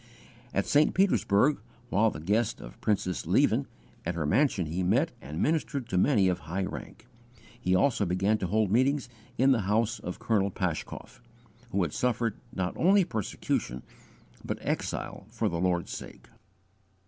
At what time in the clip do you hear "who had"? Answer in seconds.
11.69-11.93